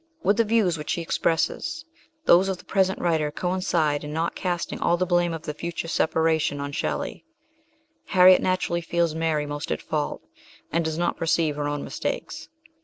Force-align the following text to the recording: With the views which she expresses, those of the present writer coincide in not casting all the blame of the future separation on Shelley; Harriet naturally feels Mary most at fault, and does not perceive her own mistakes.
With 0.23 0.37
the 0.37 0.43
views 0.43 0.79
which 0.79 0.89
she 0.89 1.01
expresses, 1.03 1.85
those 2.25 2.49
of 2.49 2.57
the 2.57 2.65
present 2.65 2.97
writer 2.97 3.29
coincide 3.29 4.03
in 4.03 4.11
not 4.11 4.33
casting 4.33 4.79
all 4.79 4.97
the 4.97 5.05
blame 5.05 5.31
of 5.31 5.43
the 5.43 5.53
future 5.53 5.87
separation 5.87 6.59
on 6.59 6.71
Shelley; 6.71 7.23
Harriet 8.07 8.41
naturally 8.41 8.81
feels 8.81 9.13
Mary 9.13 9.45
most 9.45 9.71
at 9.71 9.79
fault, 9.79 10.23
and 10.71 10.83
does 10.83 10.97
not 10.97 11.17
perceive 11.17 11.55
her 11.55 11.67
own 11.67 11.83
mistakes. 11.83 12.49